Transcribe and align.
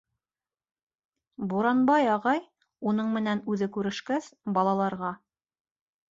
Буранбай 1.51 2.07
ағай, 2.13 2.41
уның 2.91 3.11
менән 3.19 3.43
үҙе 3.55 3.67
күрешкәс, 3.75 4.31
балаларға: 4.57 5.13